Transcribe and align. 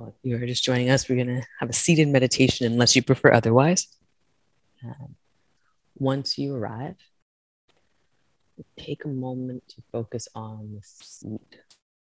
Well, 0.00 0.14
if 0.24 0.30
you're 0.30 0.46
just 0.46 0.64
joining 0.64 0.88
us, 0.88 1.10
we're 1.10 1.22
going 1.22 1.42
to 1.42 1.46
have 1.58 1.68
a 1.68 1.74
seated 1.74 2.08
meditation 2.08 2.64
unless 2.64 2.96
you 2.96 3.02
prefer 3.02 3.34
otherwise. 3.34 3.86
Um, 4.82 5.14
once 5.98 6.38
you 6.38 6.54
arrive, 6.54 6.96
take 8.78 9.04
a 9.04 9.08
moment 9.08 9.68
to 9.68 9.82
focus 9.92 10.26
on 10.34 10.72
the 10.74 10.80
seat, 10.82 11.58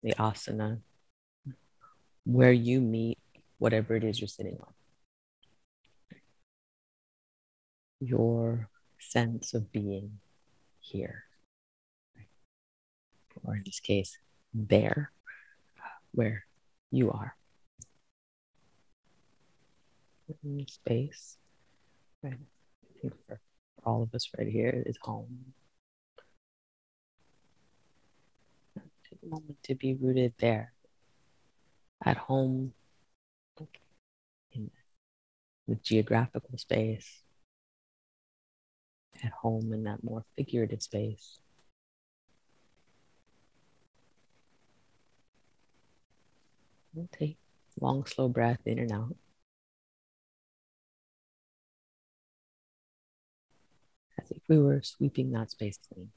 the 0.02 0.14
asana, 0.14 0.80
where 2.24 2.50
you 2.50 2.80
meet 2.80 3.18
whatever 3.58 3.94
it 3.94 4.02
is 4.02 4.20
you're 4.20 4.26
sitting 4.26 4.58
on. 4.60 4.72
Your 8.00 8.68
sense 8.98 9.54
of 9.54 9.70
being 9.70 10.18
here, 10.80 11.22
or 13.44 13.54
in 13.54 13.62
this 13.64 13.78
case, 13.78 14.18
there, 14.52 15.12
where 16.10 16.46
you 16.90 17.12
are. 17.12 17.36
Space, 20.66 21.36
right? 22.22 22.34
I 22.34 23.00
think 23.00 23.14
for 23.28 23.38
all 23.84 24.02
of 24.02 24.12
us 24.12 24.28
right 24.36 24.48
here 24.48 24.82
is 24.84 24.96
home. 25.00 25.52
Take 29.08 29.20
a 29.22 29.26
moment 29.26 29.62
to 29.62 29.76
be 29.76 29.94
rooted 29.94 30.34
there, 30.38 30.72
at 32.04 32.16
home, 32.16 32.72
in 34.52 34.70
the 35.68 35.76
geographical 35.76 36.58
space, 36.58 37.22
at 39.22 39.30
home 39.30 39.72
in 39.72 39.84
that 39.84 40.02
more 40.02 40.24
figurative 40.36 40.82
space. 40.82 41.38
We'll 46.92 47.08
take 47.12 47.36
long, 47.80 48.04
slow 48.06 48.28
breath 48.28 48.60
in 48.66 48.80
and 48.80 48.90
out. 48.90 49.16
If 54.30 54.42
we 54.48 54.58
were 54.58 54.82
sweeping 54.82 55.32
that 55.32 55.50
space 55.50 55.78
clean. 55.92 56.10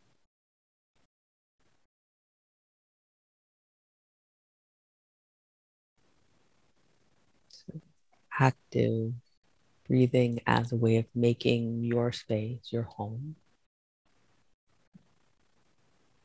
So 7.50 7.82
active 8.40 9.14
breathing 9.88 10.40
as 10.48 10.72
a 10.72 10.76
way 10.78 10.98
of 10.98 11.06
making 11.16 11.84
your 11.84 12.12
space, 12.12 12.72
your 12.72 12.84
home, 12.84 13.36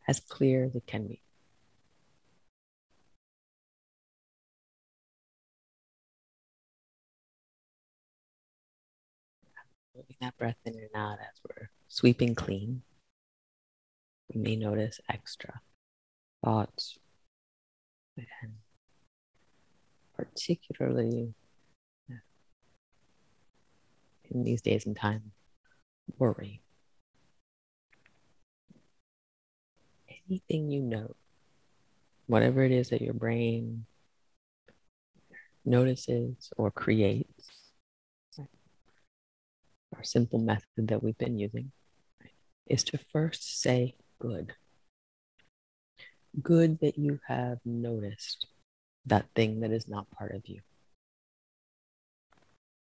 as 0.07 0.21
clear 0.21 0.65
as 0.65 0.77
it 0.77 0.87
can 0.87 1.09
be. 1.09 1.24
Moving 9.95 10.17
that 10.21 10.37
breath 10.37 10.57
in 10.65 10.75
and 10.75 10.89
out 10.95 11.19
as 11.21 11.41
we're 11.49 11.71
sweeping 11.89 12.35
clean. 12.35 12.83
We 14.33 14.41
may 14.41 14.57
notice 14.57 15.01
extra 15.09 15.61
thoughts 16.45 16.99
and 18.17 18.53
particularly 20.17 21.35
in 24.31 24.43
these 24.45 24.63
days 24.63 24.87
and 24.87 24.97
time, 24.97 25.33
worry. 26.19 26.61
Anything 30.29 30.71
you 30.71 30.81
know, 30.81 31.15
whatever 32.27 32.63
it 32.65 32.73
is 32.73 32.91
that 32.91 33.03
your 33.03 33.15
brain 33.15 33.87
notices 35.65 36.51
or 36.57 36.71
creates, 36.71 37.34
our 39.97 40.05
simple 40.05 40.39
method 40.39 40.89
that 40.89 41.03
we've 41.03 41.19
been 41.19 41.39
using 41.39 41.73
is 42.67 42.85
to 42.85 42.99
first 43.13 43.61
say 43.61 43.95
good. 44.19 44.53
Good 46.43 46.81
that 46.81 46.99
you 46.99 47.21
have 47.29 47.59
noticed 47.65 48.47
that 49.07 49.27
thing 49.35 49.61
that 49.61 49.71
is 49.71 49.87
not 49.89 50.11
part 50.11 50.35
of 50.35 50.43
you 50.47 50.61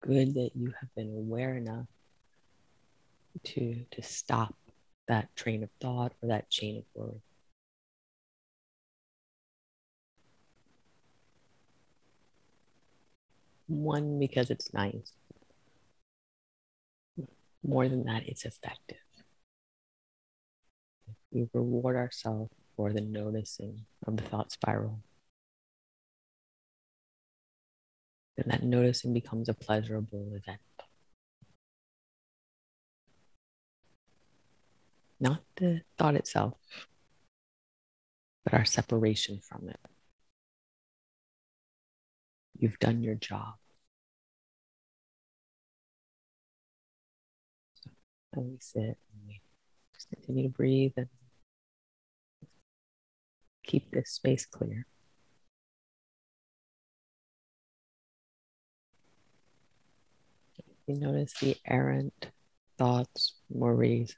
good 0.01 0.33
that 0.33 0.51
you 0.55 0.73
have 0.79 0.93
been 0.95 1.09
aware 1.15 1.55
enough 1.55 1.85
to 3.43 3.85
to 3.91 4.01
stop 4.01 4.55
that 5.07 5.33
train 5.35 5.63
of 5.63 5.69
thought 5.79 6.13
or 6.21 6.29
that 6.29 6.49
chain 6.49 6.77
of 6.77 6.83
worry. 6.93 7.21
One, 13.67 14.19
because 14.19 14.49
it's 14.49 14.73
nice. 14.73 15.13
More 17.63 17.87
than 17.87 18.05
that, 18.05 18.27
it's 18.27 18.45
effective. 18.45 18.97
We 21.31 21.47
reward 21.53 21.95
ourselves 21.95 22.51
for 22.75 22.91
the 22.91 23.01
noticing 23.01 23.85
of 24.05 24.17
the 24.17 24.23
thought 24.23 24.51
spiral. 24.51 24.99
then 28.37 28.45
that 28.47 28.63
noticing 28.63 29.13
becomes 29.13 29.49
a 29.49 29.53
pleasurable 29.53 30.31
event. 30.33 30.61
Not 35.19 35.43
the 35.57 35.81
thought 35.97 36.15
itself, 36.15 36.53
but 38.43 38.53
our 38.53 38.65
separation 38.65 39.39
from 39.39 39.69
it. 39.69 39.79
You've 42.57 42.79
done 42.79 43.03
your 43.03 43.15
job. 43.15 43.60
So 48.33 48.41
we 48.41 48.57
sit 48.59 48.81
and 48.81 48.97
we 49.27 49.41
just 49.93 50.09
continue 50.09 50.43
to 50.43 50.49
breathe 50.49 50.93
and 50.95 51.07
keep 53.63 53.91
this 53.91 54.11
space 54.11 54.45
clear. 54.45 54.85
You 60.87 60.95
notice 60.97 61.33
the 61.39 61.57
errant 61.65 62.31
thoughts, 62.77 63.35
worries, 63.49 64.15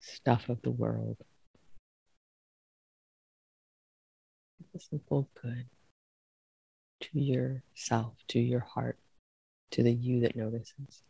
stuff 0.00 0.48
of 0.48 0.62
the 0.62 0.70
world. 0.70 1.18
A 4.74 4.80
simple 4.80 5.28
good 5.42 5.66
to 7.00 7.20
yourself, 7.20 8.14
to 8.28 8.38
your 8.38 8.60
heart, 8.60 8.98
to 9.72 9.82
the 9.82 9.92
you 9.92 10.20
that 10.20 10.36
notices. 10.36 11.02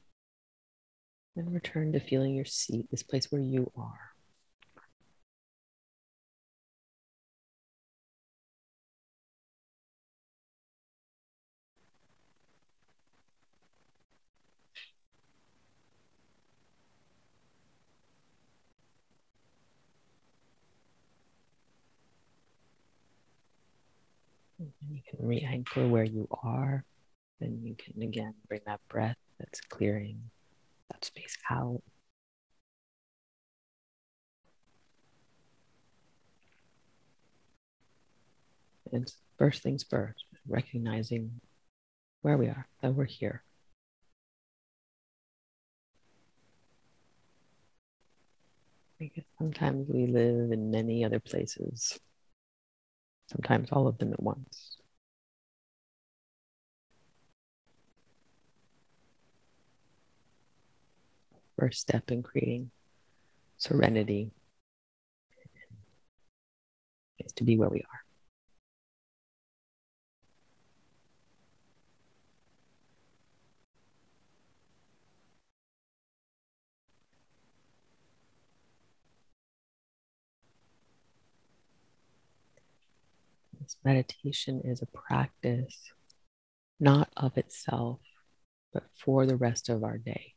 And 1.36 1.54
return 1.54 1.92
to 1.92 2.00
feeling 2.00 2.34
your 2.34 2.44
seat, 2.44 2.91
this 2.91 3.02
place 3.02 3.30
where 3.30 3.41
you 3.41 3.70
are. 3.76 4.10
you 24.91 25.00
can 25.08 25.26
re 25.26 25.41
anchor 25.41 25.88
where 25.88 26.04
you 26.04 26.28
are. 26.42 26.84
Then 27.41 27.60
you 27.62 27.74
can 27.76 28.02
again 28.02 28.34
bring 28.48 28.60
that 28.66 28.80
breath 28.88 29.16
that's 29.38 29.60
clearing 29.62 30.30
that 30.90 31.04
space 31.04 31.36
out. 31.50 31.82
And 38.92 39.12
first 39.38 39.62
things 39.62 39.84
first, 39.84 40.24
recognizing 40.48 41.40
where 42.22 42.36
we 42.36 42.47
are, 42.47 42.66
that 42.82 42.94
we're 42.94 43.04
here. 43.04 43.42
Because 48.98 49.24
sometimes 49.38 49.88
we 49.88 50.06
live 50.06 50.53
in 50.53 50.70
many 50.70 51.04
other 51.04 51.20
places, 51.20 51.98
sometimes 53.30 53.68
all 53.72 53.86
of 53.86 53.97
them 53.98 54.12
at 54.12 54.22
once. 54.22 54.79
First 61.60 61.80
step 61.80 62.10
in 62.10 62.22
creating 62.22 62.71
serenity 63.59 64.30
is 67.18 67.33
to 67.34 67.45
be 67.45 67.59
where 67.59 67.68
we 67.68 67.80
are. 67.80 68.01
This 83.60 83.77
meditation 83.84 84.63
is 84.65 84.80
a 84.80 84.86
practice 84.86 85.92
not 86.83 87.10
of 87.18 87.36
itself, 87.36 88.01
but 88.72 88.84
for 89.04 89.27
the 89.27 89.36
rest 89.36 89.68
of 89.68 89.84
our 89.84 89.98
day. 89.98 90.33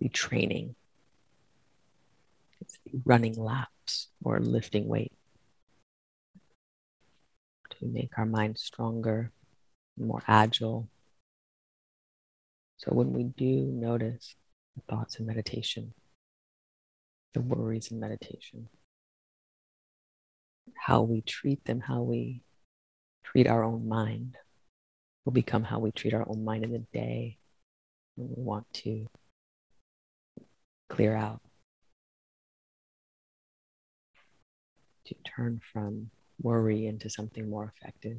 The 0.00 0.08
training, 0.08 0.74
it's 2.60 2.78
the 2.84 3.00
running 3.04 3.34
laps 3.34 4.08
or 4.24 4.40
lifting 4.40 4.88
weight 4.88 5.12
to 7.70 7.86
make 7.86 8.18
our 8.18 8.26
mind 8.26 8.58
stronger, 8.58 9.30
more 9.98 10.22
agile. 10.26 10.88
So 12.78 12.92
when 12.92 13.12
we 13.12 13.24
do 13.24 13.46
notice 13.46 14.36
the 14.74 14.82
thoughts 14.88 15.20
in 15.20 15.26
meditation, 15.26 15.92
the 17.34 17.42
worries 17.42 17.90
in 17.90 18.00
meditation, 18.00 18.68
how 20.76 21.02
we 21.02 21.20
treat 21.20 21.64
them, 21.66 21.80
how 21.80 22.00
we 22.00 22.42
treat 23.22 23.46
our 23.46 23.62
own 23.62 23.86
mind 23.86 24.36
will 25.24 25.32
become 25.32 25.62
how 25.62 25.78
we 25.78 25.92
treat 25.92 26.14
our 26.14 26.26
own 26.26 26.42
mind 26.42 26.64
in 26.64 26.72
the 26.72 26.86
day 26.92 27.36
when 28.16 28.28
we 28.28 28.42
want 28.42 28.66
to 28.72 29.06
clear 30.90 31.16
out, 31.16 31.40
to 35.06 35.14
turn 35.24 35.60
from 35.72 36.10
worry 36.42 36.86
into 36.86 37.08
something 37.08 37.48
more 37.48 37.72
effective. 37.74 38.18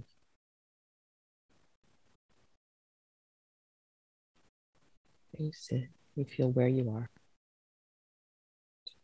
You 5.37 5.51
sit, 5.53 5.89
you 6.15 6.25
feel 6.25 6.51
where 6.51 6.67
you 6.67 6.89
are. 6.89 7.09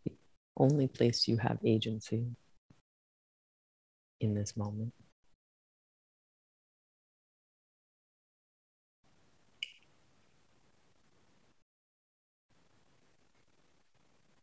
The 0.05 0.13
only 0.57 0.87
place 0.87 1.27
you 1.27 1.37
have 1.37 1.57
agency 1.63 2.25
in 4.19 4.33
this 4.33 4.57
moment. 4.57 4.93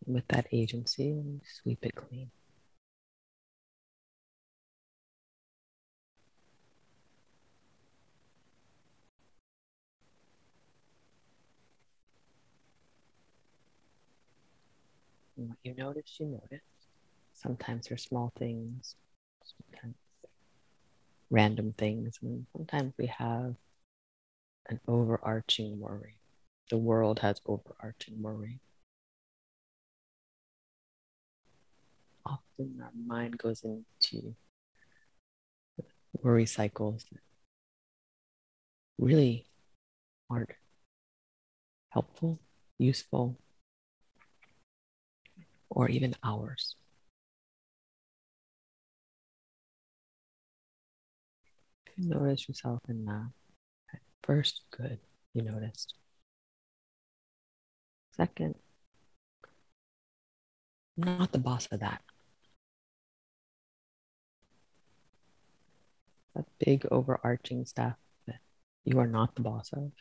With 0.07 0.27
that 0.29 0.47
agency 0.53 1.11
and 1.11 1.41
sweep 1.45 1.85
it 1.85 1.95
clean. 1.95 2.31
And 15.37 15.49
what 15.49 15.59
you 15.63 15.75
notice, 15.75 16.17
you 16.19 16.27
notice. 16.27 16.61
Sometimes 17.35 17.89
they're 17.89 17.99
small 17.99 18.33
things, 18.39 18.97
sometimes 19.45 19.97
random 21.31 21.73
things, 21.73 22.19
and 22.23 22.47
sometimes 22.53 22.95
we 22.99 23.07
have 23.07 23.57
an 24.69 24.81
overarching 24.89 25.79
worry. 25.81 26.17
The 26.71 26.79
world 26.79 27.21
has 27.21 27.41
overarching 27.47 28.23
worry. 28.23 28.61
Often 32.27 32.81
our 32.83 32.91
mind 33.07 33.39
goes 33.39 33.63
into 33.63 34.35
worry 36.23 36.47
cycles 36.47 37.05
that 37.13 37.21
really 38.99 39.47
aren't 40.31 40.51
helpful, 41.91 42.41
useful, 42.79 43.37
or 45.71 45.89
even 45.89 46.15
ours. 46.23 46.77
Notice 51.97 52.49
yourself 52.49 52.81
in 52.89 53.05
that. 53.05 53.31
First, 54.23 54.63
good, 54.77 54.99
you 55.33 55.43
noticed. 55.43 55.95
Second, 58.17 58.55
I'm 60.97 61.19
not 61.19 61.33
the 61.33 61.39
boss 61.39 61.67
of 61.71 61.81
that. 61.81 62.03
That 66.35 66.47
big 66.59 66.87
overarching 66.91 67.65
stuff 67.65 67.95
that 68.27 68.41
you 68.85 68.99
are 68.99 69.07
not 69.07 69.35
the 69.35 69.43
boss 69.43 69.71
of. 69.73 69.93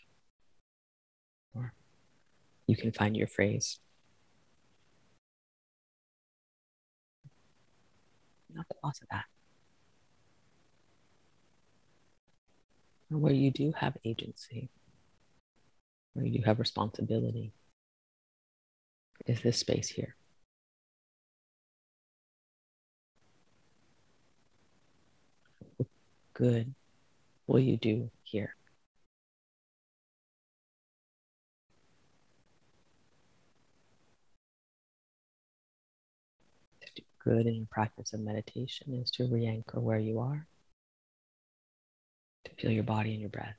Or 1.54 1.74
you 2.68 2.76
can 2.76 2.92
find 2.92 3.16
your 3.16 3.28
phrase. 3.28 3.80
Not 8.54 8.68
the 8.68 8.76
boss 8.82 9.02
of 9.02 9.08
that. 9.10 9.26
Or 13.12 13.18
where 13.18 13.34
you 13.34 13.52
do 13.52 13.74
have 13.78 13.98
agency, 14.04 14.70
where 16.14 16.26
you 16.26 16.40
do 16.40 16.44
have 16.46 16.60
responsibility, 16.60 17.54
is 19.26 19.42
this 19.42 19.58
space 19.58 19.90
here. 19.90 20.16
Good 26.34 26.74
will 27.48 27.60
you 27.60 27.78
do 27.78 28.10
here? 28.24 28.56
Good 37.24 37.48
in 37.48 37.56
your 37.56 37.68
practice 37.72 38.12
of 38.14 38.20
meditation 38.20 38.94
is 39.02 39.10
to 39.12 39.26
re 39.28 39.46
anchor 39.46 39.80
where 39.80 39.98
you 39.98 40.20
are, 40.20 40.46
to 42.44 42.52
feel 42.56 42.72
your 42.72 42.84
body 42.84 43.12
and 43.12 43.22
your 43.22 43.30
breath. 43.30 43.56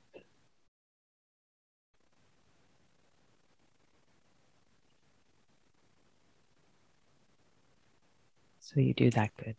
So 8.59 8.79
you 8.79 8.93
do 8.93 9.09
that 9.11 9.31
good. 9.37 9.55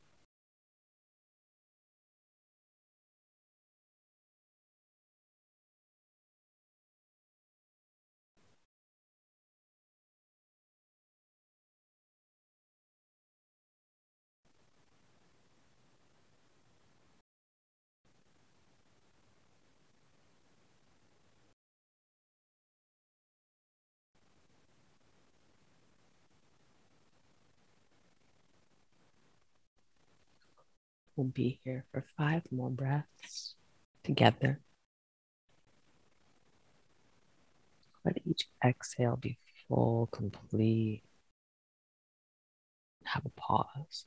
We'll 31.17 31.29
be 31.29 31.61
here 31.65 31.85
for 31.93 32.05
five 32.17 32.43
more 32.53 32.69
breaths 32.69 33.55
together. 34.05 34.61
Let 38.05 38.19
each 38.27 38.49
exhale 38.63 39.17
be 39.17 39.39
full, 39.67 40.09
complete. 40.13 41.03
Have 43.05 43.25
a 43.25 43.31
pause. 43.31 44.05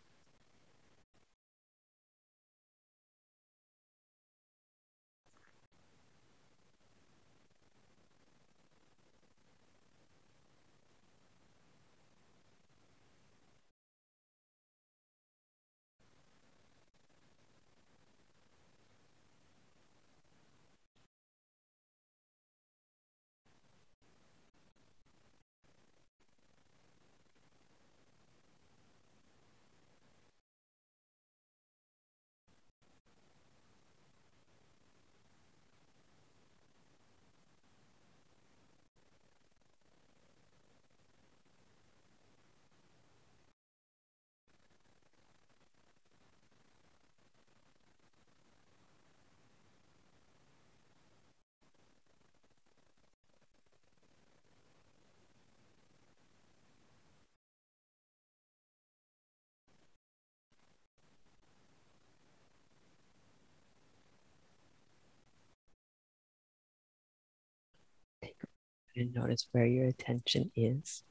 And 68.96 69.14
notice 69.14 69.48
where 69.52 69.66
your 69.66 69.88
attention 69.88 70.52
is. 70.56 71.04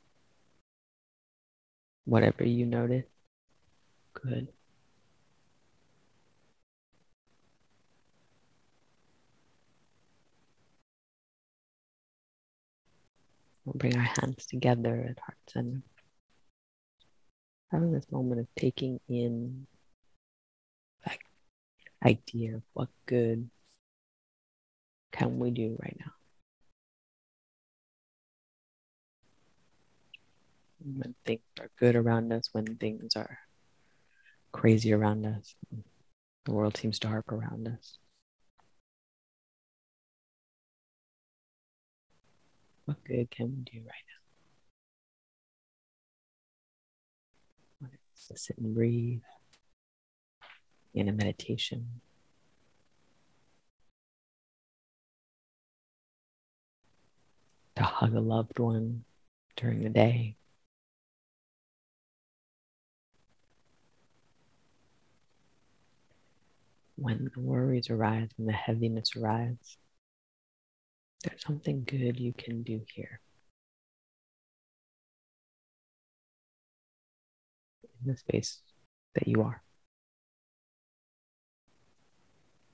Whatever 2.04 2.44
you 2.44 2.66
notice, 2.66 3.04
good. 4.14 4.48
We'll 13.64 13.74
bring 13.74 13.96
our 13.96 14.10
hands 14.20 14.46
together 14.46 15.06
at 15.10 15.18
heart 15.20 15.36
center. 15.46 15.82
Having 17.70 17.92
this 17.92 18.10
moment 18.10 18.40
of 18.40 18.46
taking 18.56 18.98
in 19.08 19.66
that 21.04 21.18
idea 22.02 22.56
of 22.56 22.62
what 22.72 22.88
good 23.04 23.50
can 25.12 25.38
we 25.38 25.50
do 25.50 25.76
right 25.80 25.96
now. 26.00 26.12
When 30.80 31.14
things 31.24 31.42
are 31.60 31.70
good 31.78 31.96
around 31.96 32.32
us, 32.32 32.48
when 32.52 32.76
things 32.76 33.16
are 33.16 33.38
crazy 34.52 34.92
around 34.92 35.26
us, 35.26 35.54
the 36.44 36.52
world 36.52 36.76
seems 36.76 36.98
dark 36.98 37.32
around 37.32 37.68
us. 37.68 37.98
What 42.84 43.04
good 43.04 43.30
can 43.30 43.50
we 43.50 43.62
do 43.70 43.80
right 43.80 44.04
now? 47.82 47.88
To 48.28 48.36
sit 48.36 48.58
and 48.58 48.74
breathe 48.74 49.22
in 50.94 51.08
a 51.08 51.12
meditation. 51.12 52.00
To 57.76 57.82
hug 57.82 58.14
a 58.14 58.20
loved 58.20 58.58
one 58.58 59.04
during 59.56 59.82
the 59.82 59.90
day. 59.90 60.36
When 67.00 67.30
the 67.32 67.40
worries 67.40 67.90
arise, 67.90 68.28
when 68.36 68.48
the 68.48 68.52
heaviness 68.52 69.14
arises, 69.16 69.78
there's 71.22 71.44
something 71.44 71.84
good 71.84 72.18
you 72.18 72.32
can 72.32 72.64
do 72.64 72.80
here. 72.92 73.20
In 78.02 78.10
the 78.10 78.16
space 78.16 78.62
that 79.14 79.28
you 79.28 79.42
are. 79.42 79.62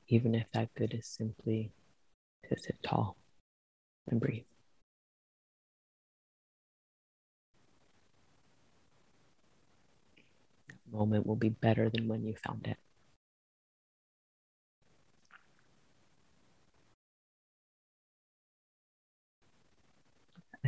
Even 0.09 0.35
if 0.35 0.47
that 0.53 0.75
good 0.75 0.95
is 0.95 1.07
simply 1.07 1.73
to 2.49 2.59
sit 2.59 2.83
tall 2.83 3.19
and 4.09 4.19
breathe. 4.19 4.45
That 10.69 10.97
moment 10.97 11.27
will 11.27 11.37
be 11.37 11.51
better 11.51 11.91
than 11.91 12.09
when 12.09 12.25
you 12.25 12.35
found 12.43 12.67
it. 12.67 12.79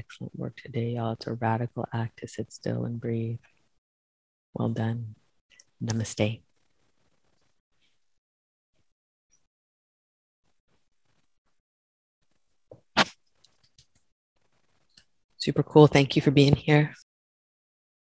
Excellent 0.08 0.38
work 0.38 0.56
today, 0.56 0.90
y'all. 0.90 1.12
It's 1.12 1.26
a 1.26 1.34
radical 1.34 1.86
act 1.92 2.20
to 2.20 2.28
sit 2.28 2.52
still 2.52 2.84
and 2.84 3.00
breathe. 3.00 3.38
Well 4.54 4.68
done. 4.68 5.16
Namaste. 5.82 6.42
Super 15.38 15.62
cool. 15.62 15.86
Thank 15.88 16.16
you 16.16 16.22
for 16.22 16.30
being 16.30 16.54
here. 16.54 16.94